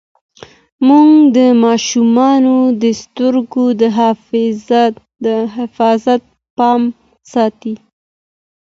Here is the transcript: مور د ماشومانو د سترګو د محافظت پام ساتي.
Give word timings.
مور 0.85 1.09
د 1.37 1.37
ماشومانو 1.63 2.57
د 2.81 2.83
سترګو 3.01 3.65
د 5.25 5.27
محافظت 5.35 6.21
پام 6.57 6.81
ساتي. 7.33 7.73